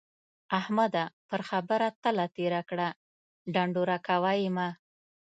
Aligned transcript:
احمده! 0.59 1.03
پر 1.29 1.41
خبره 1.49 1.87
تله 2.03 2.25
تېره 2.35 2.61
کړه 2.69 2.87
ـ 2.91 2.97
ډنډوره 3.53 3.97
کوه 4.07 4.31
يې 4.41 4.49
مه. 4.55 4.69